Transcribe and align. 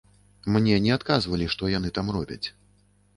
Мне 0.53 0.77
не 0.85 0.93
адказвалі, 0.95 1.49
што 1.57 1.69
яны 1.73 1.91
там 1.99 2.07
робяць. 2.17 2.47